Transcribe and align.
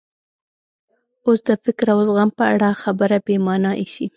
اوس 1.27 1.39
د 1.47 1.49
فکر 1.63 1.85
او 1.95 1.99
زغم 2.07 2.29
په 2.37 2.43
اړه 2.53 2.69
خبره 2.83 3.17
بې 3.25 3.35
مانا 3.45 3.71
ایسي. 3.81 4.05